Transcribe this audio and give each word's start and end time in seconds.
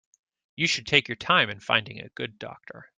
You 0.55 0.65
should 0.65 0.87
take 0.87 1.07
your 1.07 1.15
time 1.15 1.51
in 1.51 1.59
finding 1.59 1.99
a 1.99 2.09
good 2.09 2.39
doctor. 2.39 2.89